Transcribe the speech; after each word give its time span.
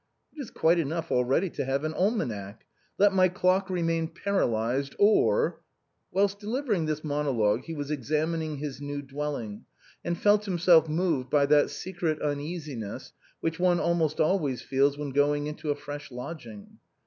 It 0.35 0.41
is 0.41 0.49
quite 0.49 0.79
enough 0.79 1.11
already 1.11 1.47
to 1.51 1.63
have 1.63 1.83
an 1.83 1.93
almanac. 1.93 2.65
Let 2.97 3.13
my 3.13 3.29
clock 3.29 3.69
remain 3.69 4.07
par 4.07 4.41
alyzed, 4.41 4.95
or 4.97 5.61
—"Whilst 6.11 6.39
delivering 6.39 6.87
this 6.87 7.03
monologue 7.03 7.65
he 7.65 7.75
was 7.75 7.91
examining 7.91 8.55
his 8.57 8.81
new 8.81 9.03
dwelling, 9.03 9.65
and 10.03 10.17
felt 10.17 10.45
himself 10.45 10.89
moved 10.89 11.29
by 11.29 11.45
that 11.45 11.69
secret 11.69 12.19
un 12.19 12.39
easiness 12.39 13.13
which 13.41 13.59
one 13.59 13.79
almost 13.79 14.19
always 14.19 14.63
feels 14.63 14.97
when 14.97 15.11
going 15.11 15.45
into 15.45 15.69
a 15.69 15.75
fresh 15.75 16.09
lodging. 16.09 16.79